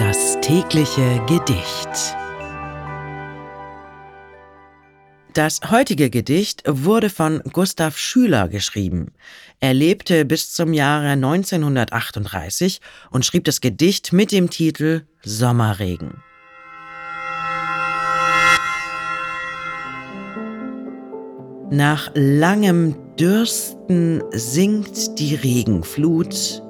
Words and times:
Das 0.00 0.40
tägliche 0.40 1.20
Gedicht. 1.26 2.16
Das 5.34 5.60
heutige 5.70 6.08
Gedicht 6.08 6.62
wurde 6.66 7.10
von 7.10 7.42
Gustav 7.52 7.98
Schüler 7.98 8.48
geschrieben. 8.48 9.12
Er 9.60 9.74
lebte 9.74 10.24
bis 10.24 10.52
zum 10.54 10.72
Jahre 10.72 11.08
1938 11.08 12.80
und 13.10 13.26
schrieb 13.26 13.44
das 13.44 13.60
Gedicht 13.60 14.14
mit 14.14 14.32
dem 14.32 14.48
Titel 14.48 15.02
Sommerregen. 15.22 16.22
Nach 21.70 22.10
langem 22.14 22.96
Dürsten 23.18 24.22
sinkt 24.30 25.18
die 25.18 25.34
Regenflut. 25.34 26.62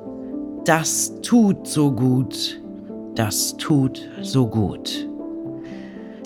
Das 0.65 1.13
tut 1.23 1.69
so 1.69 1.93
gut, 1.93 2.61
das 3.15 3.57
tut 3.57 4.09
so 4.23 4.47
gut. 4.47 5.09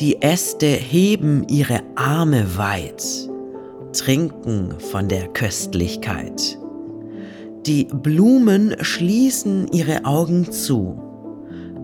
Die 0.00 0.20
Äste 0.22 0.66
heben 0.66 1.46
ihre 1.48 1.80
Arme 1.94 2.56
weit, 2.56 3.04
trinken 3.92 4.74
von 4.78 5.08
der 5.08 5.28
Köstlichkeit. 5.28 6.58
Die 7.66 7.84
Blumen 7.84 8.74
schließen 8.80 9.68
ihre 9.72 10.04
Augen 10.04 10.50
zu. 10.50 11.00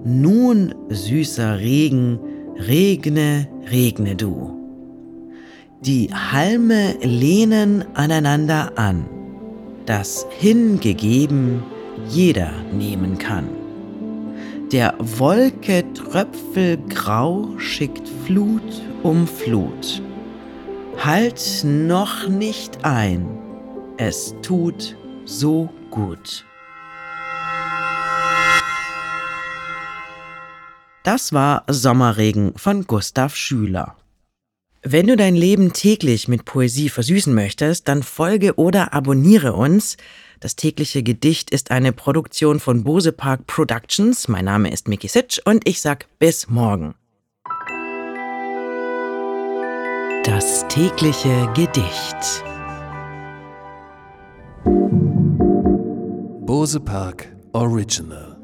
Nun, 0.04 0.74
süßer 0.88 1.58
Regen, 1.58 2.18
regne, 2.56 3.48
regne 3.70 4.16
du. 4.16 4.56
Die 5.82 6.10
Halme 6.12 6.96
lehnen 7.00 7.84
aneinander 7.94 8.72
an, 8.76 9.06
das 9.86 10.26
hingegeben 10.38 11.62
jeder 12.08 12.50
nehmen 12.72 13.16
kann. 13.16 13.59
Der 14.72 14.94
Wolke 15.00 15.84
Tröpfel 15.94 16.76
grau 16.88 17.58
schickt 17.58 18.08
Flut 18.24 18.62
um 19.02 19.26
Flut. 19.26 20.00
Halt 20.96 21.64
noch 21.64 22.28
nicht 22.28 22.84
ein, 22.84 23.26
es 23.96 24.32
tut 24.42 24.96
so 25.24 25.70
gut. 25.90 26.44
Das 31.02 31.32
war 31.32 31.64
Sommerregen 31.66 32.56
von 32.56 32.86
Gustav 32.86 33.34
Schüler. 33.34 33.96
Wenn 34.82 35.08
du 35.08 35.16
dein 35.16 35.34
Leben 35.34 35.74
täglich 35.74 36.26
mit 36.26 36.46
Poesie 36.46 36.88
versüßen 36.88 37.34
möchtest, 37.34 37.86
dann 37.86 38.02
folge 38.02 38.54
oder 38.54 38.94
abonniere 38.94 39.52
uns. 39.52 39.98
Das 40.40 40.56
tägliche 40.56 41.02
Gedicht 41.02 41.50
ist 41.50 41.70
eine 41.70 41.92
Produktion 41.92 42.60
von 42.60 42.82
Bose 42.82 43.12
Park 43.12 43.46
Productions. 43.46 44.26
Mein 44.26 44.46
Name 44.46 44.72
ist 44.72 44.88
Miki 44.88 45.06
Sitsch 45.06 45.38
und 45.44 45.68
ich 45.68 45.82
sag 45.82 46.06
bis 46.18 46.48
morgen. 46.48 46.94
Das 50.24 50.66
tägliche 50.68 51.50
Gedicht. 51.54 52.42
Bose 56.46 56.80
Park 56.80 57.28
Original 57.52 58.39